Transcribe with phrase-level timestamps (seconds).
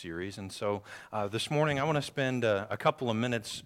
[0.00, 0.38] series.
[0.38, 3.62] And so uh, this morning, I want to spend uh, a couple of minutes,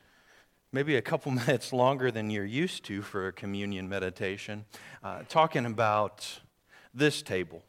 [0.72, 4.64] maybe a couple minutes longer than you're used to for a communion meditation,
[5.04, 6.40] uh, talking about
[6.92, 7.62] this table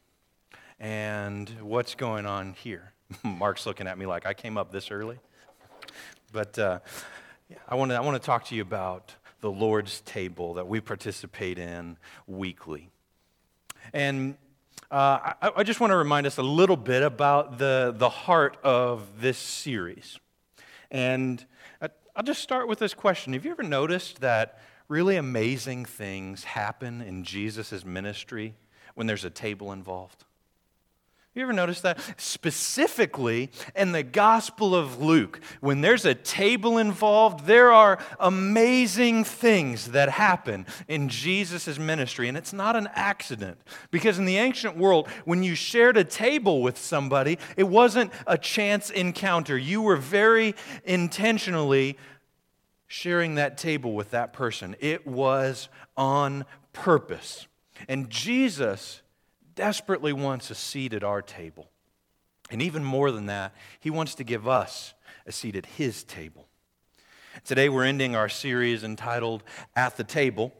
[0.80, 2.92] and what's going on here.
[3.22, 5.18] Mark's looking at me like I came up this early.
[6.32, 6.80] But uh,
[7.68, 10.80] I want to I want to talk to you about the Lord's table that we
[10.80, 12.90] participate in weekly.
[13.92, 14.36] And
[14.90, 18.56] uh, I, I, just want to remind us a little bit about the, the heart
[18.62, 20.20] of this series.
[20.90, 21.44] And
[21.82, 26.44] I, I'll just start with this question Have you ever noticed that really amazing things
[26.44, 28.54] happen in Jesus' ministry
[28.94, 30.25] when there's a table involved?
[31.36, 32.00] You ever notice that?
[32.16, 39.90] Specifically in the Gospel of Luke, when there's a table involved, there are amazing things
[39.90, 42.28] that happen in Jesus' ministry.
[42.28, 43.58] And it's not an accident.
[43.90, 48.38] Because in the ancient world, when you shared a table with somebody, it wasn't a
[48.38, 49.58] chance encounter.
[49.58, 51.98] You were very intentionally
[52.86, 57.46] sharing that table with that person, it was on purpose.
[57.88, 59.02] And Jesus
[59.56, 61.68] desperately wants a seat at our table.
[62.50, 64.94] And even more than that, he wants to give us
[65.26, 66.46] a seat at his table.
[67.44, 69.42] Today we're ending our series entitled
[69.74, 70.52] At the Table.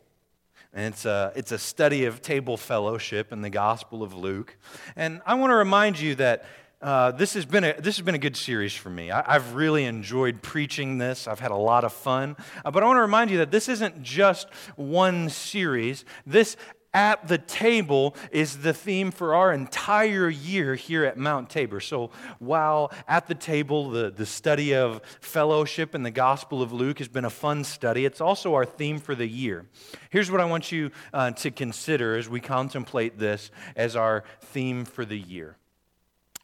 [0.73, 4.57] And it's a, it's a study of table fellowship in the Gospel of Luke.
[4.97, 6.45] And I want to remind you that
[6.83, 9.11] uh, this, has been a, this has been a good series for me.
[9.11, 11.27] I, have really enjoyed preaching this.
[11.27, 12.37] I've had a lot of fun.
[12.63, 16.05] Uh, but I want to remind you that this isn't just one series.
[16.27, 16.59] This
[16.95, 21.81] at the table is the theme for our entire year here at Mount Tabor.
[21.81, 26.99] So while at the table, the, the study of fellowship and the Gospel of Luke
[26.99, 29.67] has been a fun study, it's also our theme for the year.
[30.11, 34.85] Here's what I want you uh, to consider as we contemplate this as our theme
[34.85, 35.57] for the year.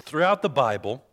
[0.03, 1.05] Throughout the Bible,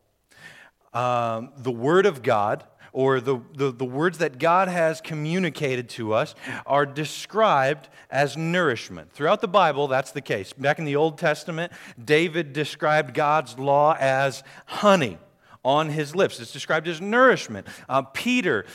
[0.94, 6.14] um, the Word of God or the, the, the, words that God has communicated to
[6.14, 9.12] us are described as nourishment.
[9.12, 10.54] Throughout the Bible, that's the case.
[10.54, 11.72] Back in the Old Testament,
[12.04, 15.18] David described God's law as honey
[15.64, 16.40] on his lips.
[16.40, 17.68] It's described as nourishment.
[17.90, 18.66] Uh, Peter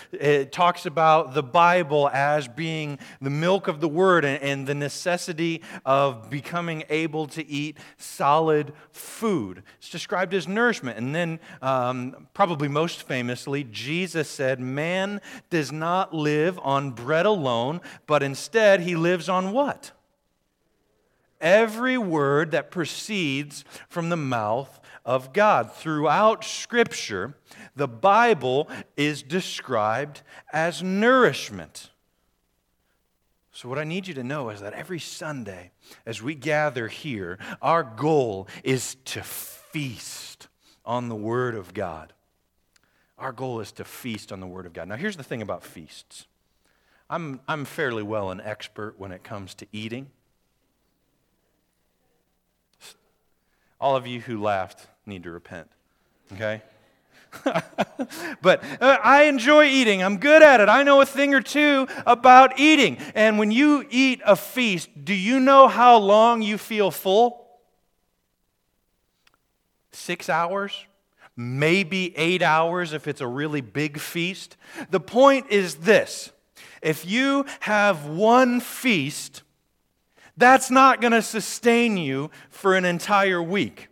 [0.50, 5.62] talks about the Bible as being the milk of the word and, and, the necessity
[5.84, 9.62] of becoming able to eat solid food.
[9.78, 10.99] It's described as nourishment.
[10.99, 17.81] And then, um, probably most famously, Jesus said, Man does not live on bread alone,
[18.06, 19.93] but instead he lives on what?
[21.41, 25.73] Every word that proceeds from the mouth of God.
[25.73, 27.37] Throughout Scripture,
[27.77, 30.23] the Bible is described
[30.53, 31.91] as nourishment.
[33.53, 35.71] So, what I need you to know is that every Sunday,
[36.05, 40.49] as we gather here, our goal is to feast
[40.85, 42.13] on the Word of God.
[43.17, 44.89] Our goal is to feast on the Word of God.
[44.89, 46.27] Now, here's the thing about feasts
[47.09, 50.11] I'm, I'm fairly well an expert when it comes to eating.
[53.81, 55.71] All of you who laughed need to repent.
[56.33, 56.63] Okay?
[58.43, 60.03] but uh, I enjoy eating.
[60.03, 60.69] I'm good at it.
[60.69, 62.99] I know a thing or two about eating.
[63.15, 67.47] And when you eat a feast, do you know how long you feel full?
[69.93, 70.87] Six hours?
[71.37, 74.57] Maybe eight hours if it's a really big feast.
[74.91, 76.31] The point is this
[76.83, 79.43] if you have one feast,
[80.37, 83.89] that's not going to sustain you for an entire week.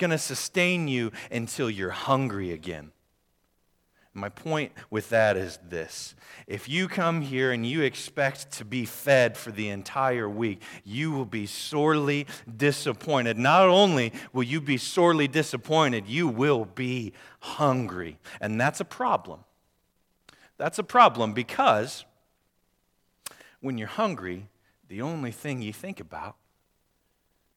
[0.00, 2.92] Going to sustain you until you're hungry again.
[4.14, 6.14] My point with that is this
[6.46, 11.12] if you come here and you expect to be fed for the entire week, you
[11.12, 13.36] will be sorely disappointed.
[13.36, 18.18] Not only will you be sorely disappointed, you will be hungry.
[18.40, 19.40] And that's a problem.
[20.56, 22.06] That's a problem because
[23.60, 24.48] when you're hungry,
[24.88, 26.36] the only thing you think about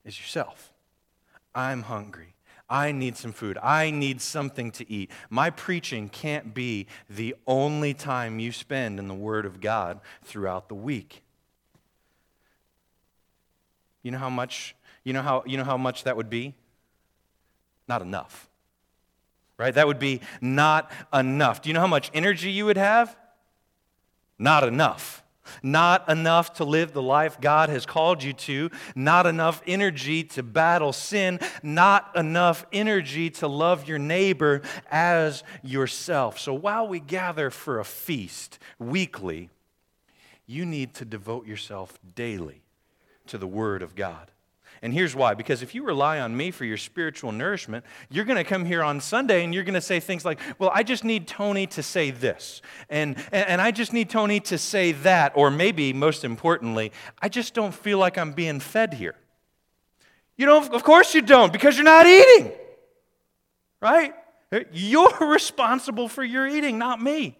[0.03, 0.73] is yourself.
[1.55, 2.32] I'm hungry.
[2.73, 3.59] I need some food.
[3.61, 5.11] I need something to eat.
[5.29, 10.69] My preaching can't be the only time you spend in the Word of God throughout
[10.69, 11.21] the week.
[14.01, 16.55] You know how much, you know how, you know how much that would be?
[17.87, 18.49] Not enough.
[19.59, 19.75] Right?
[19.75, 21.61] That would be not enough.
[21.61, 23.15] Do you know how much energy you would have?
[24.39, 25.22] Not enough.
[25.61, 30.43] Not enough to live the life God has called you to, not enough energy to
[30.43, 36.39] battle sin, not enough energy to love your neighbor as yourself.
[36.39, 39.49] So while we gather for a feast weekly,
[40.45, 42.63] you need to devote yourself daily
[43.27, 44.31] to the Word of God.
[44.83, 48.37] And here's why because if you rely on me for your spiritual nourishment, you're going
[48.37, 51.05] to come here on Sunday and you're going to say things like, Well, I just
[51.05, 55.31] need Tony to say this, and, and, and I just need Tony to say that,
[55.35, 56.91] or maybe most importantly,
[57.21, 59.15] I just don't feel like I'm being fed here.
[60.35, 62.51] You don't, of course you don't, because you're not eating,
[63.81, 64.13] right?
[64.73, 67.37] You're responsible for your eating, not me.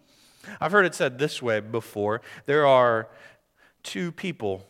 [0.62, 3.10] I've heard it said this way before there are
[3.84, 4.66] two people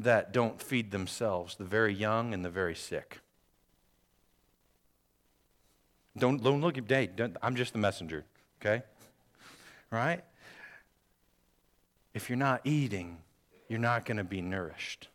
[0.00, 3.20] that don't feed themselves the very young and the very sick.
[6.18, 7.08] Don't, don't look at day.
[7.42, 8.24] I'm just the messenger,
[8.60, 8.82] okay?
[9.90, 10.22] Right?
[12.14, 13.18] If you're not eating,
[13.68, 15.08] you're not going to be nourished.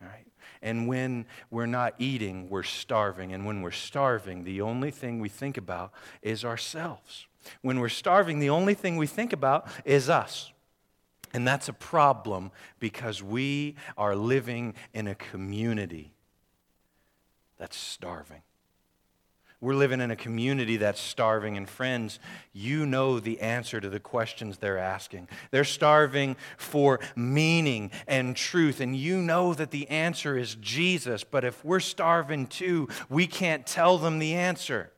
[0.00, 0.26] Right?
[0.62, 3.32] And when we're not eating, we're starving.
[3.32, 5.92] And when we're starving, the only thing we think about
[6.22, 7.26] is ourselves.
[7.62, 10.52] When we're starving, the only thing we think about is us.
[11.34, 16.12] And that's a problem because we are living in a community
[17.58, 18.42] that's starving.
[19.60, 21.56] We're living in a community that's starving.
[21.56, 22.20] And friends,
[22.52, 25.28] you know the answer to the questions they're asking.
[25.50, 28.80] They're starving for meaning and truth.
[28.80, 31.24] And you know that the answer is Jesus.
[31.24, 34.92] But if we're starving too, we can't tell them the answer.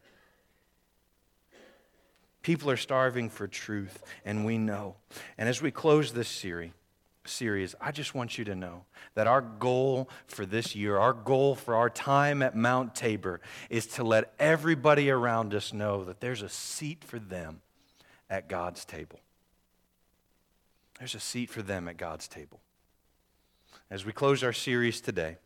[2.42, 4.96] People are starving for truth, and we know.
[5.36, 6.72] And as we close this series,
[7.24, 8.84] series, I just want you to know
[9.14, 13.86] that our goal for this year, our goal for our time at Mount Tabor, is
[13.88, 17.60] to let everybody around us know that there's a seat for them
[18.28, 19.20] at God's table.
[20.98, 22.60] There's a seat for them at God's table.
[23.90, 25.36] As we close our series today,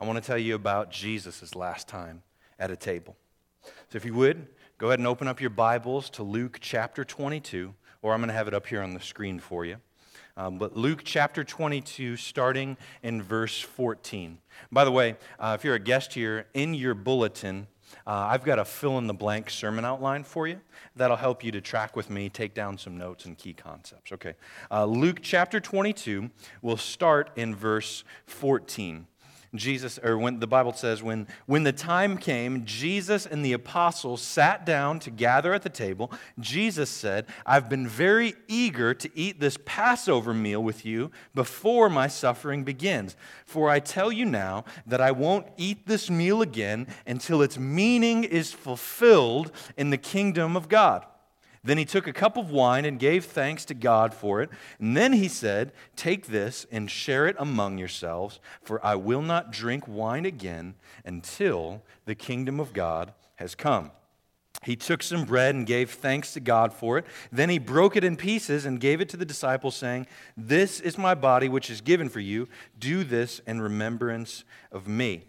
[0.00, 2.22] I want to tell you about Jesus' last time
[2.58, 3.16] at a table.
[3.62, 7.72] So if you would, Go ahead and open up your Bibles to Luke chapter 22,
[8.02, 9.76] or I'm going to have it up here on the screen for you.
[10.36, 14.38] Um, but Luke chapter 22, starting in verse 14.
[14.72, 17.68] By the way, uh, if you're a guest here, in your bulletin,
[18.04, 20.60] uh, I've got a fill in the blank sermon outline for you
[20.96, 24.10] that'll help you to track with me, take down some notes and key concepts.
[24.10, 24.34] Okay.
[24.72, 26.30] Uh, Luke chapter 22,
[26.62, 29.06] we'll start in verse 14.
[29.54, 34.20] Jesus, or when the Bible says, when, when the time came, Jesus and the apostles
[34.20, 36.12] sat down to gather at the table.
[36.40, 42.08] Jesus said, I've been very eager to eat this Passover meal with you before my
[42.08, 43.16] suffering begins.
[43.46, 48.24] For I tell you now that I won't eat this meal again until its meaning
[48.24, 51.06] is fulfilled in the kingdom of God.
[51.64, 54.50] Then he took a cup of wine and gave thanks to God for it.
[54.78, 59.50] And then he said, Take this and share it among yourselves, for I will not
[59.50, 60.74] drink wine again
[61.04, 63.90] until the kingdom of God has come.
[64.62, 67.06] He took some bread and gave thanks to God for it.
[67.32, 70.06] Then he broke it in pieces and gave it to the disciples, saying,
[70.36, 72.48] This is my body, which is given for you.
[72.78, 75.24] Do this in remembrance of me.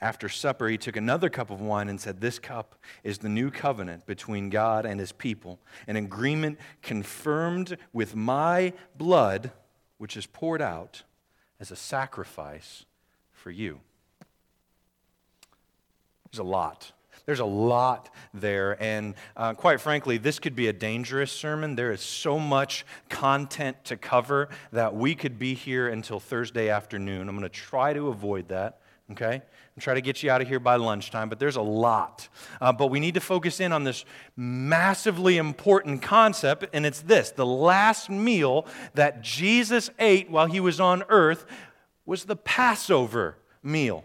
[0.00, 2.74] After supper, he took another cup of wine and said, This cup
[3.04, 9.52] is the new covenant between God and his people, an agreement confirmed with my blood,
[9.98, 11.02] which is poured out
[11.58, 12.86] as a sacrifice
[13.32, 13.80] for you.
[16.30, 16.92] There's a lot.
[17.26, 18.80] There's a lot there.
[18.82, 21.74] And uh, quite frankly, this could be a dangerous sermon.
[21.74, 27.28] There is so much content to cover that we could be here until Thursday afternoon.
[27.28, 28.80] I'm going to try to avoid that,
[29.12, 29.42] okay?
[29.80, 32.28] Try to get you out of here by lunchtime, but there's a lot.
[32.60, 34.04] Uh, but we need to focus in on this
[34.36, 40.80] massively important concept, and it's this the last meal that Jesus ate while he was
[40.80, 41.46] on earth
[42.06, 44.04] was the Passover meal.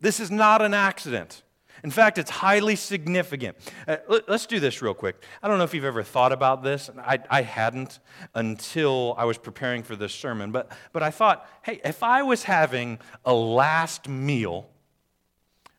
[0.00, 1.42] This is not an accident.
[1.82, 3.56] In fact, it's highly significant.
[3.86, 3.96] Uh,
[4.28, 5.22] let's do this real quick.
[5.42, 6.90] I don't know if you've ever thought about this.
[6.98, 7.98] I, I hadn't
[8.34, 12.44] until I was preparing for this sermon, but, but I thought, hey, if I was
[12.44, 14.68] having a last meal,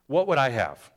[0.08, 0.91] what would I have?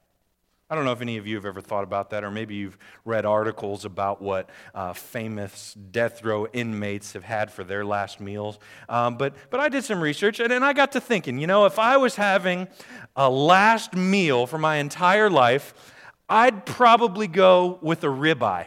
[0.75, 2.77] I don't know if any of you have ever thought about that, or maybe you've
[3.05, 8.59] read articles about what uh, famous death row inmates have had for their last meals.
[8.89, 11.65] Um, but, but I did some research, and, and I got to thinking you know,
[11.67, 12.67] if I was having
[13.15, 15.93] a last meal for my entire life,
[16.29, 18.67] I'd probably go with a ribeye.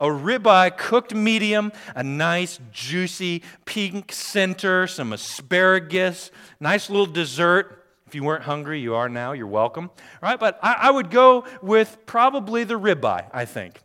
[0.00, 7.83] A ribeye cooked medium, a nice juicy pink center, some asparagus, nice little dessert.
[8.14, 9.32] If you weren't hungry, you are now.
[9.32, 9.90] You're welcome.
[10.22, 13.82] Right, but I, I would go with probably the ribeye, I think.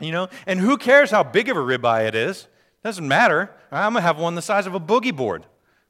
[0.00, 2.48] You know, and who cares how big of a ribeye it is?
[2.82, 3.54] Doesn't matter.
[3.70, 5.46] I'm going to have one the size of a boogie board.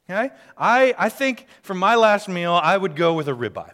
[0.07, 0.29] Okay?
[0.55, 3.71] I, I think for my last meal, I would go with a ribeye.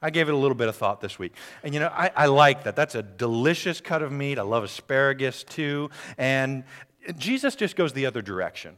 [0.00, 1.34] I gave it a little bit of thought this week.
[1.64, 2.76] And you know, I, I like that.
[2.76, 4.38] That's a delicious cut of meat.
[4.38, 5.90] I love asparagus too.
[6.16, 6.62] And
[7.18, 8.76] Jesus just goes the other direction.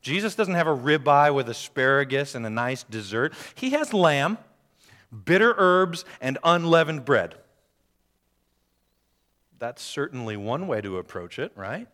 [0.00, 3.34] Jesus doesn't have a ribeye with asparagus and a nice dessert.
[3.54, 4.38] He has lamb,
[5.24, 7.34] bitter herbs, and unleavened bread.
[9.58, 11.88] That's certainly one way to approach it, right?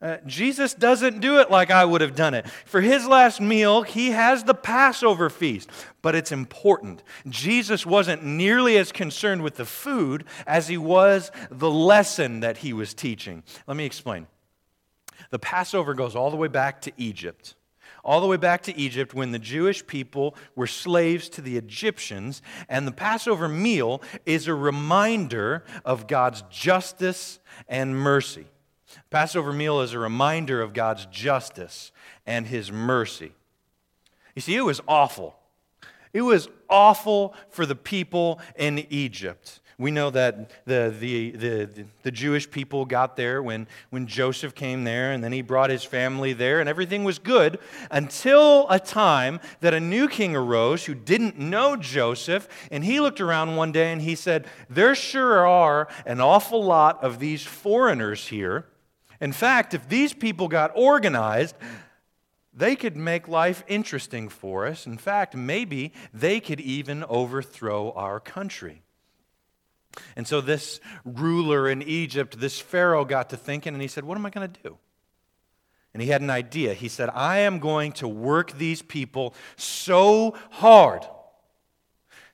[0.00, 2.48] Uh, Jesus doesn't do it like I would have done it.
[2.66, 5.68] For his last meal, he has the Passover feast,
[6.02, 7.02] but it's important.
[7.28, 12.72] Jesus wasn't nearly as concerned with the food as he was the lesson that he
[12.72, 13.42] was teaching.
[13.66, 14.28] Let me explain.
[15.30, 17.54] The Passover goes all the way back to Egypt.
[18.04, 22.42] All the way back to Egypt when the Jewish people were slaves to the Egyptians.
[22.68, 28.46] And the Passover meal is a reminder of God's justice and mercy.
[29.10, 31.92] Passover meal is a reminder of God's justice
[32.26, 33.32] and his mercy.
[34.34, 35.36] You see, it was awful.
[36.12, 39.60] It was awful for the people in Egypt.
[39.80, 44.82] We know that the, the, the, the, Jewish people got there when, when Joseph came
[44.82, 49.38] there, and then he brought his family there, and everything was good until a time
[49.60, 53.92] that a new king arose who didn't know Joseph, and he looked around one day
[53.92, 58.66] and he said, There sure are an awful lot of these foreigners here.
[59.20, 61.54] In fact, if these people got organized,
[62.52, 64.86] they could make life interesting for us.
[64.88, 68.82] In fact, maybe they could even overthrow our country.
[70.16, 74.18] And so this ruler in Egypt, this Pharaoh, got to thinking and he said, What
[74.18, 74.78] am I going to do?
[75.94, 76.74] And he had an idea.
[76.74, 81.04] He said, I am going to work these people so hard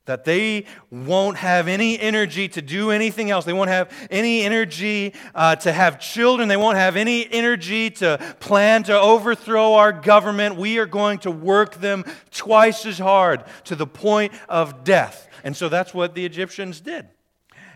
[0.06, 3.44] that they won't have any energy to do anything else.
[3.44, 6.48] They won't have any energy uh, to have children.
[6.48, 10.56] They won't have any energy to plan to overthrow our government.
[10.56, 15.28] We are going to work them twice as hard to the point of death.
[15.42, 17.08] And so that's what the Egyptians did.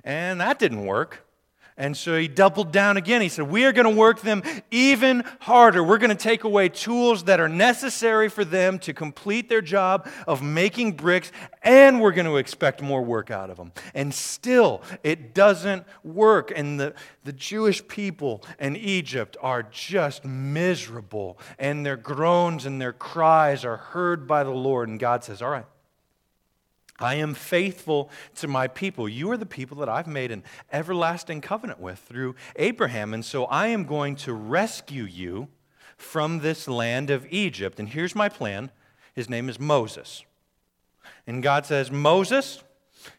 [0.09, 1.27] And that didn't work.
[1.77, 3.21] And so he doubled down again.
[3.21, 5.85] He said, We are going to work them even harder.
[5.85, 10.09] We're going to take away tools that are necessary for them to complete their job
[10.27, 11.31] of making bricks,
[11.63, 13.71] and we're going to expect more work out of them.
[13.95, 16.53] And still, it doesn't work.
[16.57, 22.95] And the, the Jewish people in Egypt are just miserable, and their groans and their
[22.95, 24.89] cries are heard by the Lord.
[24.89, 25.67] And God says, All right.
[26.99, 29.09] I am faithful to my people.
[29.09, 33.15] You are the people that I've made an everlasting covenant with through Abraham.
[33.15, 35.49] And so I am going to rescue you
[35.97, 37.79] from this land of Egypt.
[37.79, 38.71] And here's my plan
[39.15, 40.25] His name is Moses.
[41.27, 42.63] And God says, Moses,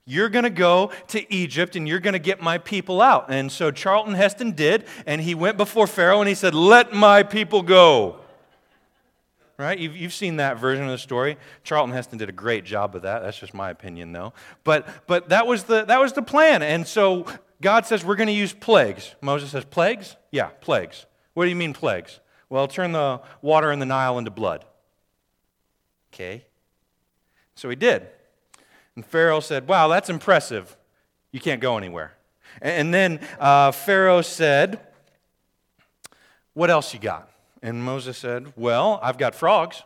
[0.05, 3.27] you're going to go to Egypt and you're going to get my people out.
[3.29, 7.24] And so Charlton Heston did, and he went before Pharaoh and he said, Let my
[7.24, 8.18] people go
[9.59, 9.77] right?
[9.77, 11.37] You've, you've seen that version of the story.
[11.63, 13.21] Charlton Heston did a great job of that.
[13.21, 14.33] That's just my opinion, though.
[14.63, 16.63] But, but that, was the, that was the plan.
[16.63, 17.25] And so
[17.61, 19.13] God says, we're going to use plagues.
[19.21, 20.15] Moses says, plagues?
[20.31, 21.05] Yeah, plagues.
[21.33, 22.21] What do you mean, plagues?
[22.49, 24.65] Well, turn the water in the Nile into blood.
[26.13, 26.45] Okay.
[27.55, 28.07] So he did.
[28.95, 30.75] And Pharaoh said, Wow, that's impressive.
[31.31, 32.13] You can't go anywhere.
[32.61, 34.79] And then uh, Pharaoh said,
[36.53, 37.29] What else you got?
[37.61, 39.83] And Moses said, Well, I've got frogs.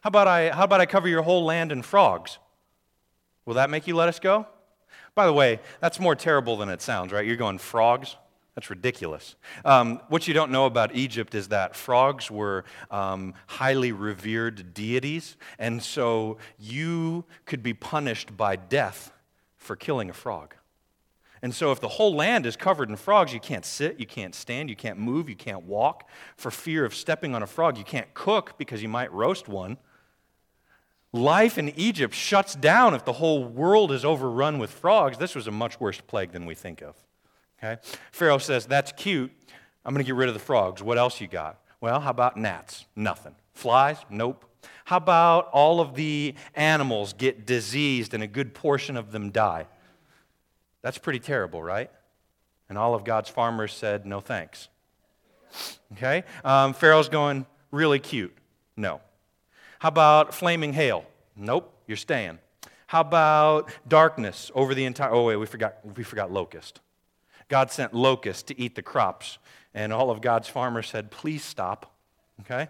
[0.00, 2.38] How about I, how about I cover your whole land in frogs?
[3.44, 4.46] Will that make you let us go?
[5.14, 7.26] By the way, that's more terrible than it sounds, right?
[7.26, 8.16] You're going frogs?
[8.54, 9.36] That's ridiculous.
[9.64, 15.36] Um, what you don't know about Egypt is that frogs were um, highly revered deities,
[15.58, 19.12] and so you could be punished by death
[19.56, 20.54] for killing a frog.
[21.42, 24.34] And so, if the whole land is covered in frogs, you can't sit, you can't
[24.34, 27.78] stand, you can't move, you can't walk for fear of stepping on a frog.
[27.78, 29.78] You can't cook because you might roast one.
[31.12, 35.16] Life in Egypt shuts down if the whole world is overrun with frogs.
[35.16, 36.96] This was a much worse plague than we think of.
[37.62, 37.80] Okay?
[38.12, 39.32] Pharaoh says, That's cute.
[39.84, 40.82] I'm going to get rid of the frogs.
[40.82, 41.60] What else you got?
[41.80, 42.84] Well, how about gnats?
[42.94, 43.34] Nothing.
[43.54, 43.96] Flies?
[44.10, 44.44] Nope.
[44.84, 49.66] How about all of the animals get diseased and a good portion of them die?
[50.82, 51.90] That's pretty terrible, right?
[52.68, 54.68] And all of God's farmers said, no thanks.
[55.92, 56.24] Okay?
[56.44, 58.36] Um, Pharaoh's going, really cute.
[58.76, 59.00] No.
[59.78, 61.04] How about flaming hail?
[61.36, 62.38] Nope, you're staying.
[62.88, 65.10] How about darkness over the entire.
[65.10, 66.80] Oh, wait, we forgot, we forgot locust.
[67.48, 69.38] God sent locusts to eat the crops,
[69.74, 71.94] and all of God's farmers said, please stop.
[72.40, 72.68] Okay?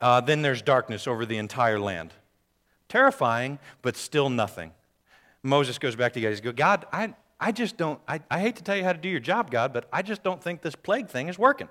[0.00, 2.12] Uh, then there's darkness over the entire land.
[2.88, 4.72] Terrifying, but still nothing.
[5.48, 6.34] Moses goes back to God.
[6.34, 8.98] He goes, God, I, I just don't, I, I hate to tell you how to
[8.98, 11.68] do your job, God, but I just don't think this plague thing is working.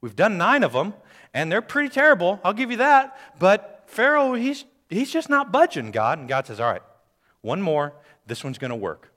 [0.00, 0.94] We've done nine of them,
[1.32, 2.40] and they're pretty terrible.
[2.44, 3.16] I'll give you that.
[3.38, 6.18] But Pharaoh, he's, he's just not budging, God.
[6.18, 6.82] And God says, All right,
[7.40, 7.94] one more.
[8.26, 9.12] This one's going to work.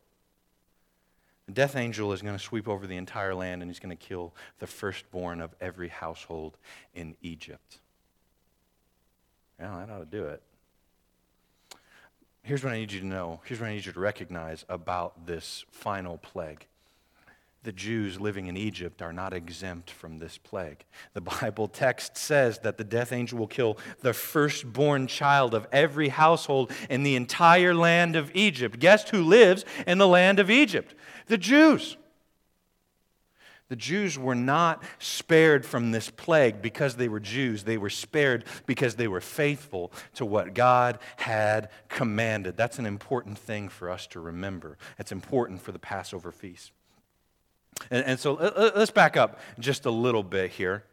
[1.48, 4.03] The death angel is going to sweep over the entire land and he's going to
[4.03, 6.58] kill the firstborn of every household
[6.96, 7.79] in Egypt.
[9.60, 10.41] Yeah, that ought to do it.
[12.46, 13.42] Here's what I need you to know.
[13.46, 16.68] Here's what I need you to recognize about this final plague
[17.64, 20.86] the Jews living in Egypt are not exempt from this plague.
[21.16, 26.10] The Bible text says that the death angel will kill the firstborn child of every
[26.10, 28.78] household in the entire land of Egypt.
[28.78, 30.94] Guess who lives in the land of Egypt?
[31.25, 31.98] The Jews.
[33.68, 37.64] The Jews were not spared from this plague because they were Jews.
[37.64, 42.58] They were spared because they were faithful to what God had commanded.
[42.58, 44.78] That's an important thing for us to remember.
[45.00, 46.72] It's important for the Passover feast.
[47.90, 48.34] And, and so
[48.76, 50.84] let's back up just a little bit here.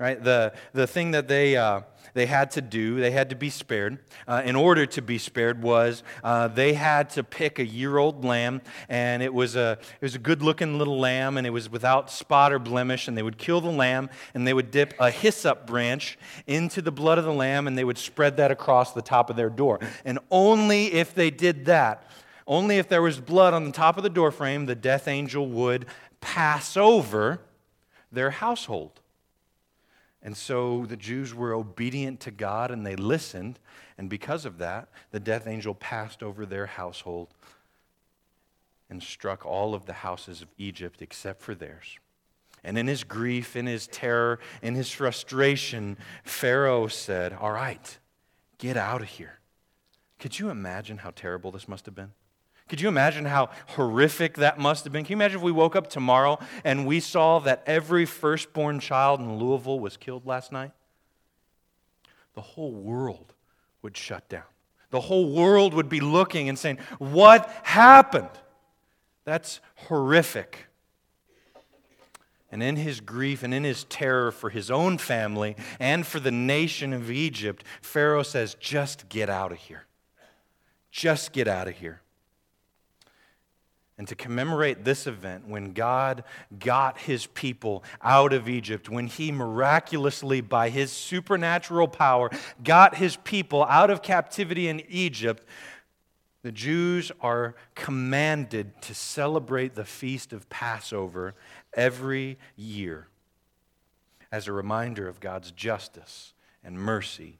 [0.00, 0.22] Right?
[0.24, 1.82] The, the thing that they, uh,
[2.14, 3.98] they had to do, they had to be spared.
[4.26, 8.24] Uh, in order to be spared, was uh, they had to pick a year old
[8.24, 11.68] lamb, and it was, a, it was a good looking little lamb, and it was
[11.68, 13.08] without spot or blemish.
[13.08, 16.90] And they would kill the lamb, and they would dip a hyssop branch into the
[16.90, 19.80] blood of the lamb, and they would spread that across the top of their door.
[20.06, 22.10] And only if they did that,
[22.46, 25.84] only if there was blood on the top of the doorframe, the death angel would
[26.22, 27.42] pass over
[28.10, 28.99] their household.
[30.22, 33.58] And so the Jews were obedient to God and they listened.
[33.96, 37.28] And because of that, the death angel passed over their household
[38.90, 41.98] and struck all of the houses of Egypt except for theirs.
[42.62, 47.98] And in his grief, in his terror, in his frustration, Pharaoh said, All right,
[48.58, 49.38] get out of here.
[50.18, 52.12] Could you imagine how terrible this must have been?
[52.70, 55.02] Could you imagine how horrific that must have been?
[55.02, 59.18] Can you imagine if we woke up tomorrow and we saw that every firstborn child
[59.18, 60.70] in Louisville was killed last night?
[62.36, 63.34] The whole world
[63.82, 64.44] would shut down.
[64.90, 68.30] The whole world would be looking and saying, What happened?
[69.24, 70.68] That's horrific.
[72.52, 76.30] And in his grief and in his terror for his own family and for the
[76.30, 79.86] nation of Egypt, Pharaoh says, Just get out of here.
[80.92, 82.02] Just get out of here.
[84.00, 86.24] And to commemorate this event, when God
[86.58, 92.30] got his people out of Egypt, when he miraculously, by his supernatural power,
[92.64, 95.46] got his people out of captivity in Egypt,
[96.40, 101.34] the Jews are commanded to celebrate the feast of Passover
[101.74, 103.08] every year
[104.32, 106.32] as a reminder of God's justice
[106.64, 107.38] and mercy,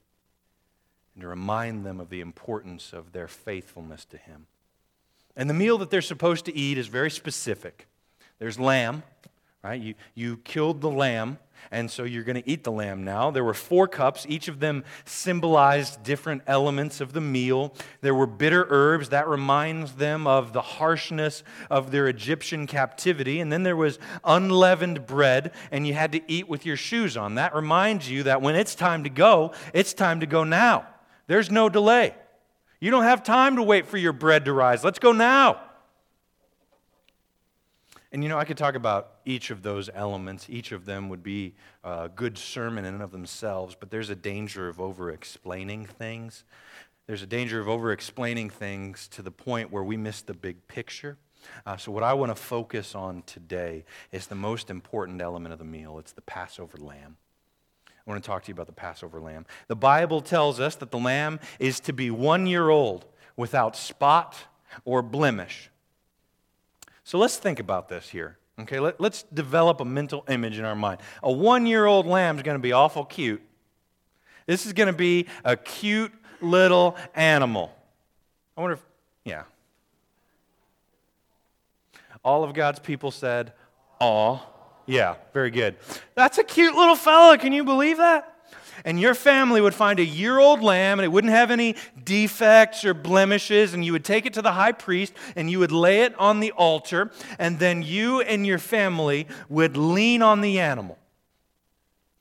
[1.14, 4.46] and to remind them of the importance of their faithfulness to him.
[5.40, 7.88] And the meal that they're supposed to eat is very specific.
[8.38, 9.02] There's lamb,
[9.64, 9.80] right?
[9.80, 11.38] You, you killed the lamb,
[11.70, 13.30] and so you're going to eat the lamb now.
[13.30, 14.26] There were four cups.
[14.28, 17.72] Each of them symbolized different elements of the meal.
[18.02, 19.08] There were bitter herbs.
[19.08, 23.40] That reminds them of the harshness of their Egyptian captivity.
[23.40, 27.36] And then there was unleavened bread, and you had to eat with your shoes on.
[27.36, 30.86] That reminds you that when it's time to go, it's time to go now.
[31.28, 32.14] There's no delay.
[32.80, 34.82] You don't have time to wait for your bread to rise.
[34.82, 35.60] Let's go now.
[38.12, 40.46] And you know, I could talk about each of those elements.
[40.48, 44.16] Each of them would be a good sermon in and of themselves, but there's a
[44.16, 46.44] danger of over explaining things.
[47.06, 50.66] There's a danger of over explaining things to the point where we miss the big
[50.66, 51.18] picture.
[51.64, 55.58] Uh, so, what I want to focus on today is the most important element of
[55.58, 57.16] the meal it's the Passover lamb.
[58.10, 59.46] I want to talk to you about the Passover lamb.
[59.68, 64.36] The Bible tells us that the lamb is to be one year old without spot
[64.84, 65.70] or blemish.
[67.04, 68.36] So let's think about this here.
[68.58, 71.00] Okay, Let, us develop a mental image in our mind.
[71.22, 73.42] A one year old lamb is going to be awful cute.
[74.44, 77.72] This is going to be a cute little animal.
[78.56, 78.82] I wonder if,
[79.24, 79.44] yeah.
[82.24, 83.52] All of God's people said,
[84.00, 84.40] Aw.
[84.86, 85.76] Yeah, very good.
[86.14, 87.38] That's a cute little fella.
[87.38, 88.26] Can you believe that?
[88.84, 92.84] And your family would find a year old lamb and it wouldn't have any defects
[92.84, 96.02] or blemishes, and you would take it to the high priest and you would lay
[96.02, 100.96] it on the altar, and then you and your family would lean on the animal.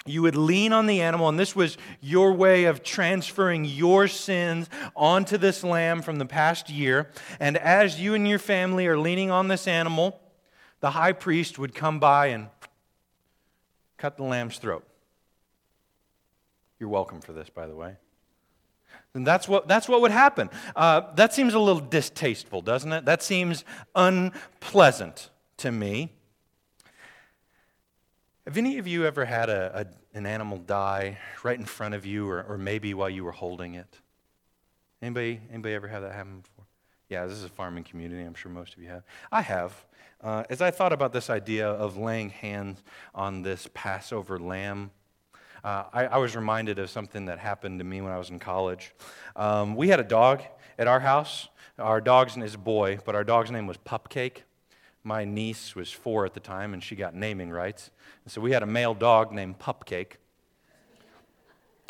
[0.05, 4.67] You would lean on the animal, and this was your way of transferring your sins
[4.95, 7.09] onto this lamb from the past year.
[7.39, 10.19] And as you and your family are leaning on this animal,
[10.79, 12.47] the high priest would come by and
[13.97, 14.85] cut the lamb's throat.
[16.79, 17.97] You're welcome for this, by the way.
[19.13, 20.49] And that's what, that's what would happen.
[20.75, 23.05] Uh, that seems a little distasteful, doesn't it?
[23.05, 23.65] That seems
[23.95, 26.13] unpleasant to me.
[28.45, 32.05] Have any of you ever had a, a, an animal die right in front of
[32.05, 33.99] you, or, or maybe while you were holding it?
[35.01, 36.65] Anybody, anybody ever have that happen before?
[37.09, 38.23] Yeah, this is a farming community.
[38.23, 39.03] I'm sure most of you have.
[39.31, 39.73] I have.
[40.21, 42.83] Uh, as I thought about this idea of laying hands
[43.15, 44.91] on this Passover lamb,
[45.63, 48.37] uh, I, I, was reminded of something that happened to me when I was in
[48.37, 48.93] college.
[49.37, 50.41] Um, we had a dog
[50.77, 51.47] at our house.
[51.77, 54.43] Our dog's name is boy, but our dog's name was Pupcake.
[55.05, 57.89] My niece was four at the time, and she got naming rights.
[58.25, 60.13] And so we had a male dog named Pupcake.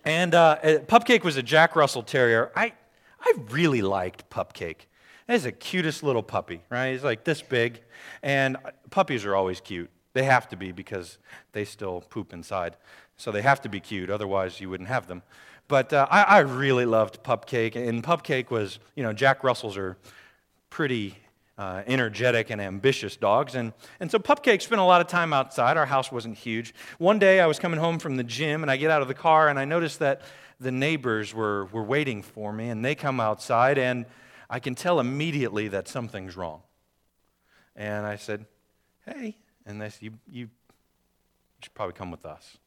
[0.05, 2.51] And uh, Pupcake was a Jack Russell Terrier.
[2.55, 2.73] I,
[3.19, 4.85] I really liked Pupcake.
[5.29, 6.91] He's the cutest little puppy, right?
[6.91, 7.81] He's like this big.
[8.23, 8.57] And
[8.89, 9.89] puppies are always cute.
[10.13, 11.19] They have to be because
[11.51, 12.75] they still poop inside.
[13.15, 15.21] So they have to be cute, otherwise, you wouldn't have them.
[15.67, 17.75] But uh, I, I, really loved Pupcake.
[17.75, 19.97] And Pupcake was, you know, Jack Russells are
[20.71, 21.15] pretty
[21.59, 23.53] uh, energetic and ambitious dogs.
[23.53, 25.77] And, and so Pupcake spent a lot of time outside.
[25.77, 26.73] Our house wasn't huge.
[26.97, 29.13] One day I was coming home from the gym and I get out of the
[29.13, 30.21] car and I noticed that
[30.59, 34.07] the neighbors were, were waiting for me and they come outside and
[34.49, 36.61] I can tell immediately that something's wrong.
[37.75, 38.45] And I said,
[39.05, 39.37] Hey.
[39.65, 40.49] And they said, You, you
[41.61, 42.57] should probably come with us.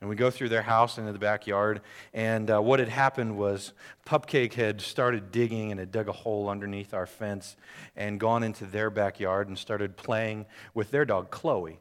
[0.00, 1.80] And we go through their house into the backyard.
[2.14, 3.72] And uh, what had happened was
[4.06, 7.56] Pupcake had started digging and had dug a hole underneath our fence
[7.96, 11.80] and gone into their backyard and started playing with their dog, Chloe.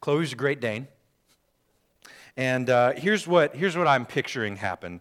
[0.00, 0.88] Chloe's a Great Dane.
[2.36, 5.00] And uh, here's, what, here's what I'm picturing happened.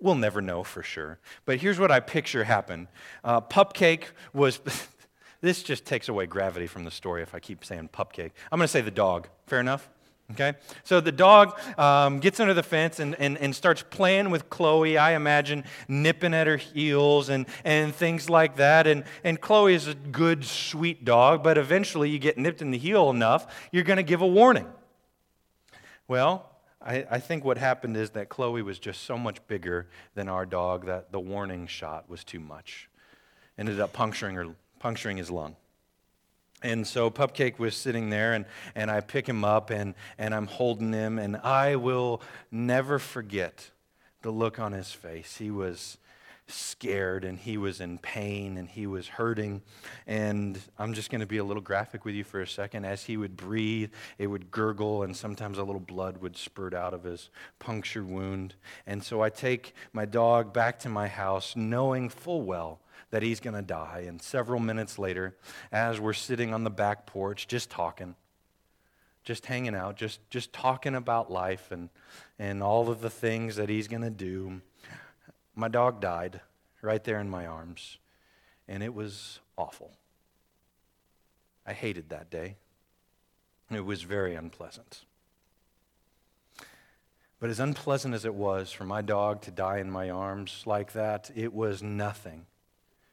[0.00, 1.18] We'll never know for sure.
[1.44, 2.88] But here's what I picture happen
[3.24, 4.60] uh, Pupcake was.
[5.42, 8.32] this just takes away gravity from the story if I keep saying Pupcake.
[8.50, 9.28] I'm going to say the dog.
[9.46, 9.88] Fair enough?
[10.32, 10.54] Okay?
[10.82, 14.98] So the dog um, gets under the fence and, and, and starts playing with Chloe,
[14.98, 18.86] I imagine, nipping at her heels and, and things like that.
[18.86, 22.78] And, and Chloe is a good, sweet dog, but eventually you get nipped in the
[22.78, 24.66] heel enough, you're going to give a warning.
[26.08, 26.50] Well,
[26.86, 30.46] I, I think what happened is that Chloe was just so much bigger than our
[30.46, 32.88] dog that the warning shot was too much.
[33.58, 34.46] Ended up puncturing, her,
[34.78, 35.56] puncturing his lung.
[36.62, 40.46] And so Pupcake was sitting there, and, and I pick him up, and, and I'm
[40.46, 43.70] holding him, and I will never forget
[44.22, 45.36] the look on his face.
[45.36, 45.98] He was
[46.48, 49.62] scared and he was in pain and he was hurting.
[50.06, 52.84] And I'm just going to be a little graphic with you for a second.
[52.84, 56.94] As he would breathe, it would gurgle and sometimes a little blood would spurt out
[56.94, 58.54] of his puncture wound.
[58.86, 62.80] And so I take my dog back to my house knowing full well
[63.10, 64.04] that he's going to die.
[64.06, 65.36] And several minutes later,
[65.72, 68.14] as we're sitting on the back porch just talking,
[69.24, 71.90] just hanging out, just, just talking about life and,
[72.38, 74.60] and all of the things that he's going to do
[75.56, 76.40] my dog died
[76.82, 77.98] right there in my arms,
[78.68, 79.92] and it was awful.
[81.66, 82.56] I hated that day.
[83.70, 85.04] It was very unpleasant.
[87.40, 90.92] But as unpleasant as it was for my dog to die in my arms like
[90.92, 92.46] that, it was nothing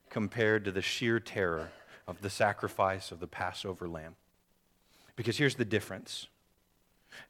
[0.09, 1.71] compared to the sheer terror
[2.07, 4.15] of the sacrifice of the Passover lamb.
[5.15, 6.27] Because here's the difference.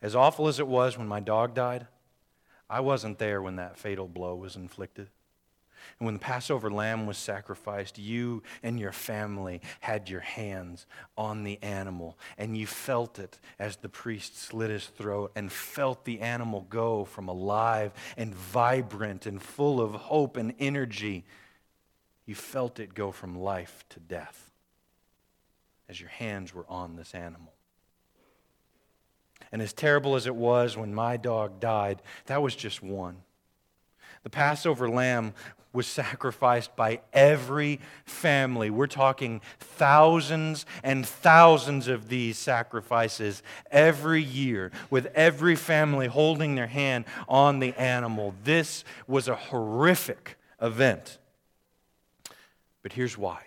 [0.01, 1.87] As awful as it was when my dog died,
[2.73, 5.07] I wasn't there when that fatal blow was inflicted.
[5.99, 11.43] And when the Passover lamb was sacrificed, you and your family had your hands on
[11.43, 16.21] the animal, and you felt it as the priest slit his throat and felt the
[16.21, 21.25] animal go from alive and vibrant and full of hope and energy.
[22.25, 24.49] You felt it go from life to death
[25.87, 27.52] as your hands were on this animal.
[29.53, 33.17] And as terrible as it was when my dog died, that was just one.
[34.23, 35.35] The Passover lamb
[35.71, 38.71] was sacrificed by every family.
[38.71, 46.67] We're talking thousands and thousands of these sacrifices every year, with every family holding their
[46.67, 48.33] hand on the animal.
[48.43, 51.19] This was a horrific event.
[52.81, 53.43] But here's why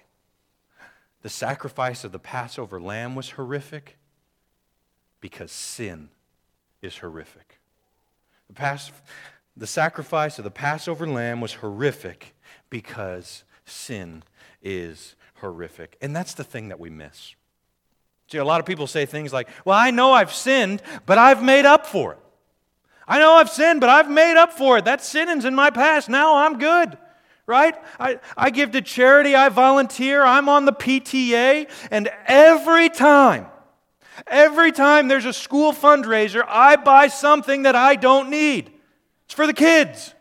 [1.22, 3.98] the sacrifice of the Passover lamb was horrific
[5.26, 6.08] because sin
[6.82, 7.58] is horrific.
[8.46, 8.92] The, past,
[9.56, 12.36] the sacrifice of the Passover lamb was horrific
[12.70, 14.22] because sin
[14.62, 15.96] is horrific.
[16.00, 17.34] And that's the thing that we miss.
[18.28, 21.42] See, a lot of people say things like, Well, I know I've sinned, but I've
[21.42, 22.20] made up for it.
[23.08, 24.84] I know I've sinned, but I've made up for it.
[24.84, 26.08] That sinning's in my past.
[26.08, 26.96] Now I'm good.
[27.46, 27.74] Right?
[27.98, 33.46] I, I give to charity, I volunteer, I'm on the PTA, and every time
[34.26, 38.72] Every time there's a school fundraiser, I buy something that I don't need.
[39.26, 40.14] It's for the kids.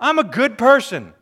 [0.00, 1.12] I'm a good person.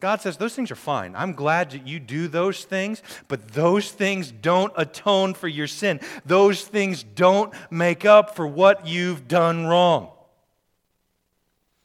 [0.00, 1.14] God says those things are fine.
[1.14, 6.00] I'm glad that you do those things, but those things don't atone for your sin.
[6.24, 10.10] Those things don't make up for what you've done wrong.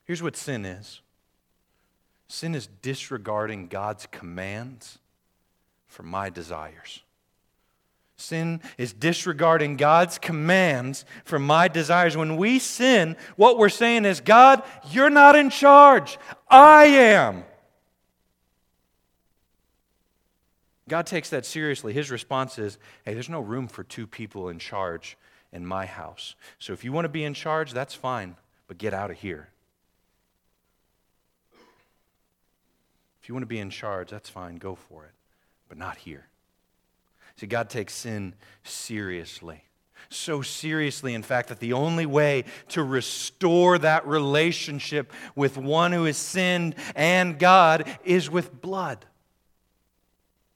[0.05, 1.01] Here's what sin is
[2.27, 4.99] Sin is disregarding God's commands
[5.87, 7.01] for my desires.
[8.17, 12.15] Sin is disregarding God's commands for my desires.
[12.15, 16.17] When we sin, what we're saying is, God, you're not in charge.
[16.49, 17.43] I am.
[20.87, 21.93] God takes that seriously.
[21.93, 25.17] His response is, hey, there's no room for two people in charge
[25.51, 26.35] in my house.
[26.59, 28.35] So if you want to be in charge, that's fine,
[28.67, 29.49] but get out of here.
[33.21, 35.13] If you want to be in charge, that's fine, go for it,
[35.67, 36.27] but not here.
[37.37, 39.63] See, God takes sin seriously.
[40.09, 46.05] So seriously, in fact, that the only way to restore that relationship with one who
[46.05, 49.05] has sinned and God is with blood.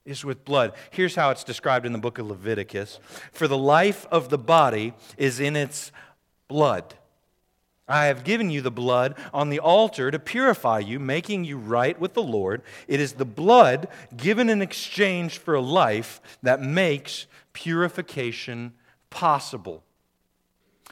[0.06, 0.72] Is with blood.
[0.90, 2.98] Here's how it's described in the book of Leviticus
[3.32, 5.92] For the life of the body is in its
[6.48, 6.94] blood.
[7.90, 11.98] I have given you the blood on the altar to purify you, making you right
[11.98, 12.62] with the Lord.
[12.86, 18.74] It is the blood given in exchange for a life that makes purification
[19.10, 19.82] possible.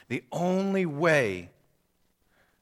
[0.09, 1.51] The only way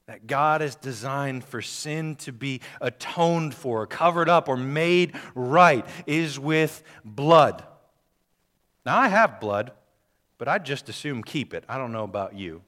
[0.06, 5.86] that God has designed for sin to be atoned for, covered up, or made right
[6.06, 7.64] is with blood.
[8.86, 9.72] Now, I have blood,
[10.38, 11.64] but I just assume keep it.
[11.68, 12.62] I don't know about you.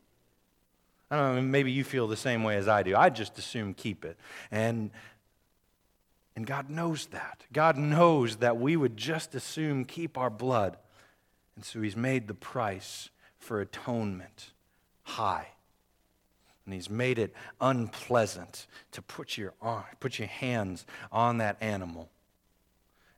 [1.12, 2.96] I don't know, maybe you feel the same way as I do.
[2.96, 4.18] I just assume keep it.
[4.52, 4.92] And,
[6.36, 7.44] and God knows that.
[7.52, 10.78] God knows that we would just assume keep our blood.
[11.56, 14.52] And so He's made the price for atonement
[15.04, 15.48] high.
[16.66, 19.54] And He's made it unpleasant to put your,
[20.00, 22.10] put your hands on that animal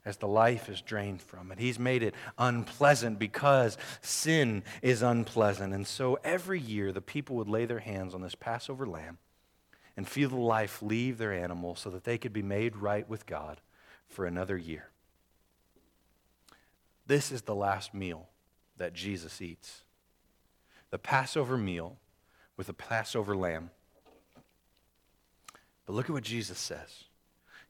[0.04, 1.58] as the life is drained from it.
[1.58, 5.72] He's made it unpleasant because sin is unpleasant.
[5.72, 9.18] And so every year the people would lay their hands on this Passover lamb
[9.96, 13.26] and feel the life leave their animal so that they could be made right with
[13.26, 13.60] God
[14.08, 14.90] for another year.
[17.06, 18.28] This is the last meal
[18.76, 19.82] that Jesus eats
[20.90, 21.96] the Passover meal
[22.56, 23.70] with the Passover lamb.
[25.86, 27.04] But look at what Jesus says.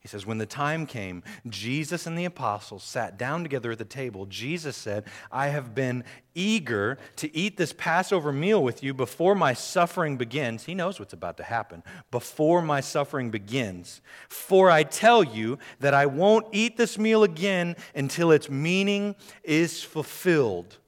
[0.03, 3.85] He says, When the time came, Jesus and the apostles sat down together at the
[3.85, 4.27] table.
[4.27, 6.03] Jesus said, I have been
[6.35, 10.65] eager to eat this Passover meal with you before my suffering begins.
[10.65, 11.85] He knows what's about to happen.
[12.11, 14.01] Before my suffering begins.
[14.29, 19.85] For I tell you that I won't eat this meal again until its meaning is
[19.85, 20.79] fulfilled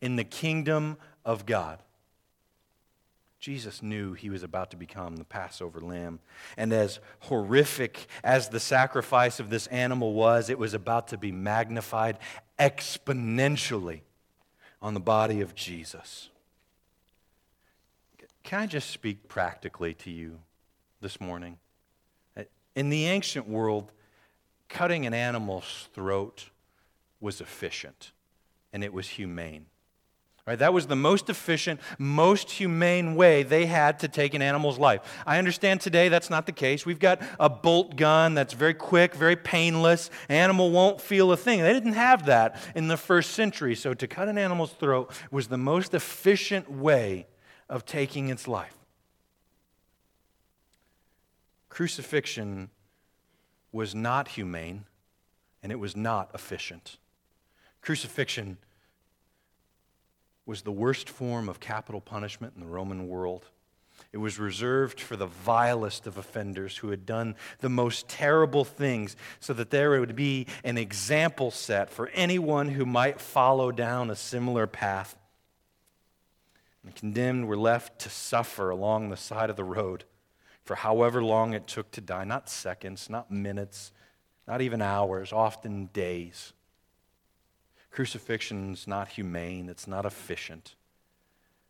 [0.00, 1.82] in the kingdom of God.
[3.46, 6.18] Jesus knew he was about to become the Passover lamb.
[6.56, 11.30] And as horrific as the sacrifice of this animal was, it was about to be
[11.30, 12.18] magnified
[12.58, 14.00] exponentially
[14.82, 16.28] on the body of Jesus.
[18.42, 20.40] Can I just speak practically to you
[21.00, 21.58] this morning?
[22.74, 23.92] In the ancient world,
[24.68, 26.50] cutting an animal's throat
[27.20, 28.10] was efficient
[28.72, 29.66] and it was humane.
[30.46, 34.78] Right, that was the most efficient, most humane way they had to take an animal's
[34.78, 35.00] life.
[35.26, 36.86] I understand today that's not the case.
[36.86, 40.08] We've got a bolt gun that's very quick, very painless.
[40.28, 41.62] Animal won't feel a thing.
[41.62, 43.74] They didn't have that in the first century.
[43.74, 47.26] So to cut an animal's throat was the most efficient way
[47.68, 48.78] of taking its life.
[51.68, 52.70] Crucifixion
[53.72, 54.84] was not humane
[55.60, 56.98] and it was not efficient.
[57.82, 58.58] Crucifixion
[60.46, 63.50] was the worst form of capital punishment in the Roman world.
[64.12, 69.16] It was reserved for the vilest of offenders who had done the most terrible things,
[69.40, 74.16] so that there would be an example set for anyone who might follow down a
[74.16, 75.18] similar path.
[76.84, 80.04] The condemned were left to suffer along the side of the road
[80.66, 83.92] for however long it took to die not seconds, not minutes,
[84.48, 86.52] not even hours, often days.
[87.96, 90.74] Crucifixion's not humane, it's not efficient.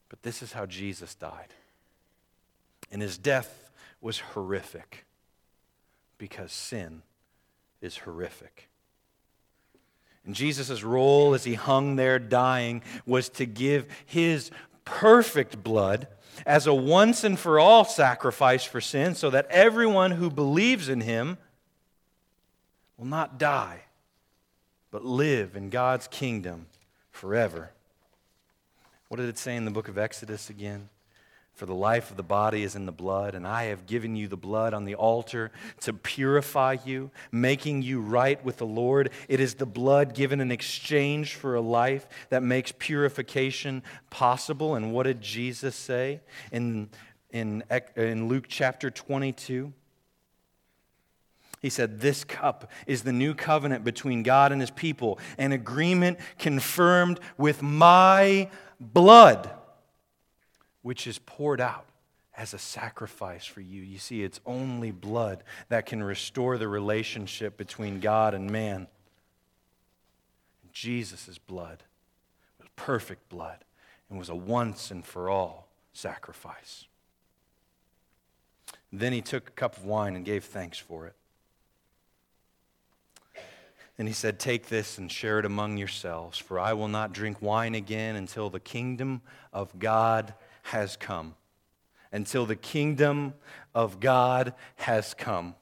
[0.09, 1.55] But this is how Jesus died.
[2.91, 5.07] And his death was horrific
[6.19, 7.03] because sin
[7.81, 8.69] is horrific.
[10.25, 14.51] And Jesus' role as he hung there dying was to give his
[14.85, 16.09] perfect blood
[16.45, 21.03] as a once and for all sacrifice for sin so that everyone who believes in
[21.03, 21.39] him
[22.99, 23.83] will not die
[24.97, 26.65] but live in God's kingdom
[27.11, 27.69] forever.
[29.09, 30.89] What did it say in the book of Exodus again?
[31.53, 34.27] For the life of the body is in the blood, and I have given you
[34.27, 39.11] the blood on the altar to purify you, making you right with the Lord.
[39.29, 44.77] It is the blood given in exchange for a life that makes purification possible.
[44.77, 46.89] And what did Jesus say in,
[47.33, 47.65] in,
[47.97, 49.75] in Luke chapter 22?
[51.67, 56.21] He said, This cup is the new covenant between God and his people, an agreement
[56.39, 58.49] confirmed with my
[58.79, 59.51] blood,
[60.83, 61.87] which is poured out
[62.37, 63.83] as a sacrifice for you.
[63.83, 68.87] You see, it's only blood that can restore the relationship between God and man.
[70.73, 71.83] Jesus' blood
[72.61, 73.65] was perfect blood
[74.09, 76.85] and was a once and for all sacrifice.
[78.93, 81.17] Then he took a cup of wine and gave thanks for it.
[83.99, 87.41] And he said, Take this and share it among yourselves, for I will not drink
[87.41, 91.35] wine again until the kingdom of God has come
[92.17, 93.35] until the kingdom
[93.75, 95.55] of God has come.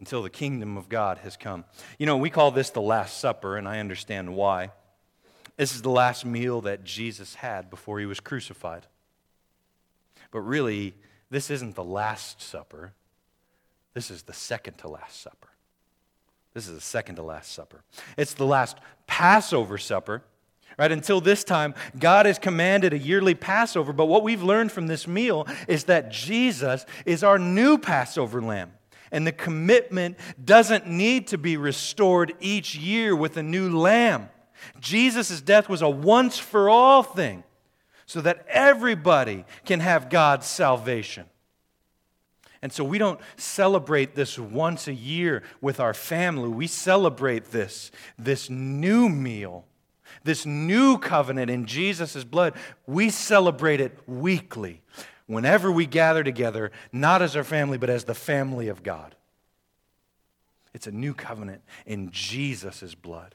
[0.00, 1.64] Until the kingdom of God has come.
[1.96, 4.70] You know, we call this the Last Supper, and I understand why.
[5.56, 8.86] This is the last meal that Jesus had before he was crucified.
[10.32, 10.94] But really,
[11.30, 12.92] this isn't the Last Supper.
[13.94, 15.50] This is the second to last supper.
[16.54, 17.82] This is the second to last supper.
[18.16, 20.22] It's the last Passover supper
[20.78, 20.90] Right?
[20.90, 25.06] Until this time, God has commanded a yearly Passover, but what we've learned from this
[25.06, 28.72] meal is that Jesus is our new Passover lamb.
[29.12, 34.30] And the commitment doesn't need to be restored each year with a new lamb.
[34.80, 37.44] Jesus' death was a once for all thing
[38.06, 41.26] so that everybody can have God's salvation.
[42.64, 46.48] And so we don't celebrate this once a year with our family.
[46.48, 49.66] We celebrate this, this new meal
[50.24, 52.54] this new covenant in Jesus' blood,
[52.86, 54.82] we celebrate it weekly
[55.26, 59.14] whenever we gather together, not as our family, but as the family of God.
[60.72, 63.34] It's a new covenant in Jesus' blood.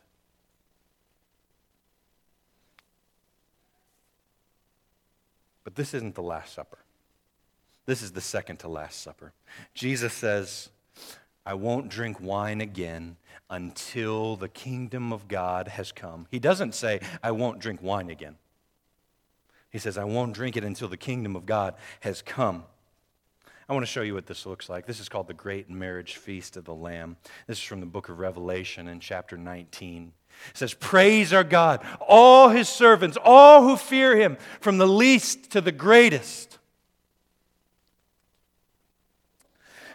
[5.64, 6.79] But this isn't the Last Supper.
[7.90, 9.34] This is the second to last supper.
[9.74, 10.70] Jesus says,
[11.44, 13.18] I won't drink wine again
[13.50, 16.28] until the kingdom of God has come.
[16.30, 18.36] He doesn't say, I won't drink wine again.
[19.72, 22.64] He says, I won't drink it until the kingdom of God has come.
[23.68, 24.86] I want to show you what this looks like.
[24.86, 27.18] This is called the Great Marriage Feast of the Lamb.
[27.48, 30.14] This is from the book of Revelation in chapter 19.
[30.52, 35.50] It says, Praise our God, all his servants, all who fear him, from the least
[35.54, 36.59] to the greatest.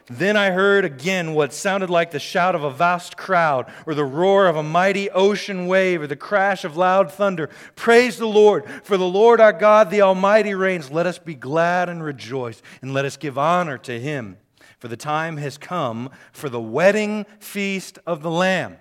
[0.06, 4.04] Then I heard again what sounded like the shout of a vast crowd, or the
[4.04, 7.48] roar of a mighty ocean wave, or the crash of loud thunder.
[7.74, 10.90] Praise the Lord, for the Lord our God, the Almighty, reigns.
[10.90, 14.36] Let us be glad and rejoice, and let us give honor to him.
[14.78, 18.76] For the time has come for the wedding feast of the Lamb,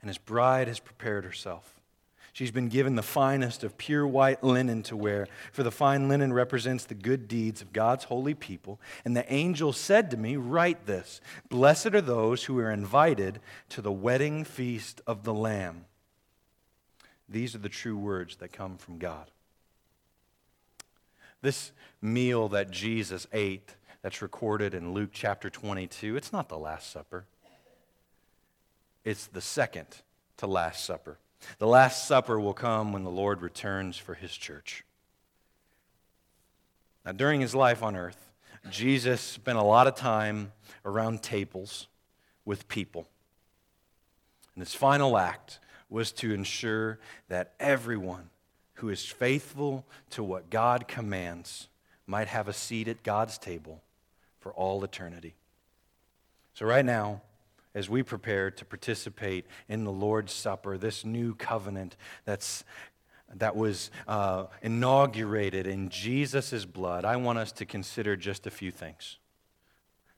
[0.00, 1.79] and his bride has prepared herself.
[2.40, 6.32] She's been given the finest of pure white linen to wear, for the fine linen
[6.32, 8.80] represents the good deeds of God's holy people.
[9.04, 13.82] And the angel said to me, Write this Blessed are those who are invited to
[13.82, 15.84] the wedding feast of the Lamb.
[17.28, 19.30] These are the true words that come from God.
[21.42, 26.90] This meal that Jesus ate, that's recorded in Luke chapter 22, it's not the Last
[26.90, 27.26] Supper,
[29.04, 29.88] it's the second
[30.38, 31.18] to Last Supper.
[31.58, 34.84] The Last Supper will come when the Lord returns for his church.
[37.04, 38.30] Now, during his life on earth,
[38.70, 40.52] Jesus spent a lot of time
[40.84, 41.88] around tables
[42.44, 43.08] with people.
[44.54, 46.98] And his final act was to ensure
[47.28, 48.30] that everyone
[48.74, 51.68] who is faithful to what God commands
[52.06, 53.82] might have a seat at God's table
[54.40, 55.34] for all eternity.
[56.54, 57.22] So, right now,
[57.74, 62.64] as we prepare to participate in the Lord's Supper, this new covenant that's,
[63.34, 68.70] that was uh, inaugurated in Jesus' blood, I want us to consider just a few
[68.70, 69.18] things.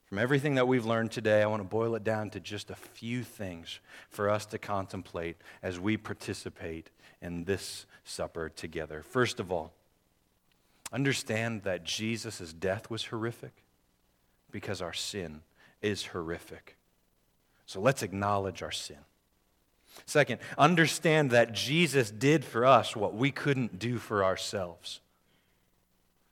[0.07, 2.75] From everything that we've learned today, I want to boil it down to just a
[2.75, 6.91] few things for us to contemplate as we participate
[7.23, 9.03] in this supper together.
[9.03, 9.73] First of all,
[10.93, 13.63] understand that Jesus' death was horrific
[14.51, 15.41] because our sin
[15.81, 16.77] is horrific.
[17.67, 18.99] So let's acknowledge our sin.
[20.07, 25.01] Second, understand that Jesus did for us what we couldn't do for ourselves.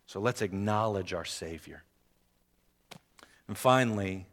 [0.06, 1.84] So let's acknowledge our Savior.
[3.46, 4.26] And finally,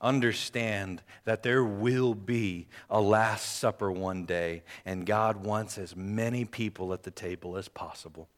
[0.00, 6.44] understand that there will be a Last Supper one day, and God wants as many
[6.44, 8.28] people at the table as possible.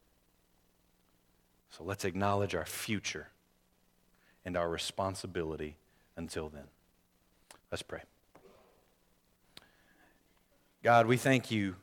[1.70, 3.28] So let's acknowledge our future
[4.44, 5.76] and our responsibility
[6.16, 6.68] until then.
[7.72, 8.02] Let's pray.
[10.84, 11.76] God, we thank you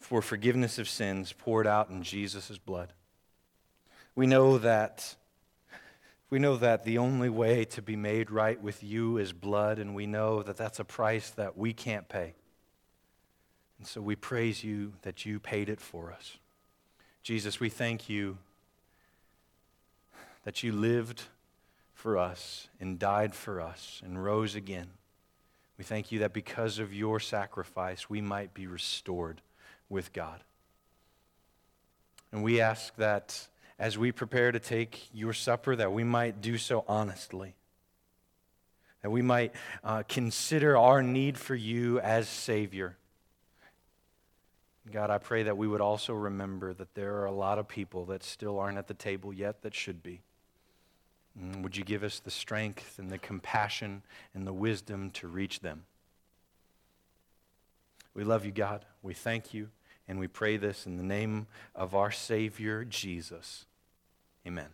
[0.00, 2.94] for forgiveness of sins poured out in Jesus' blood.
[4.14, 5.16] We know that
[6.28, 9.94] We know that the only way to be made right with you is blood, and
[9.94, 12.34] we know that that's a price that we can't pay.
[13.78, 16.38] And so we praise you that you paid it for us.
[17.22, 18.38] Jesus, we thank you
[20.42, 21.22] that you lived
[21.94, 24.88] for us and died for us and rose again.
[25.78, 29.42] We thank you that because of your sacrifice, we might be restored
[29.88, 30.42] with God.
[32.32, 33.46] And we ask that
[33.78, 37.54] as we prepare to take your supper, that we might do so honestly.
[39.02, 39.52] That we might
[39.84, 42.96] uh, consider our need for you as Savior.
[44.90, 48.06] God, I pray that we would also remember that there are a lot of people
[48.06, 50.22] that still aren't at the table yet that should be.
[51.38, 54.02] And would you give us the strength and the compassion
[54.34, 55.84] and the wisdom to reach them?
[58.14, 58.86] We love you, God.
[59.02, 59.68] We thank you.
[60.08, 63.66] And we pray this in the name of our Savior, Jesus.
[64.46, 64.68] Amen.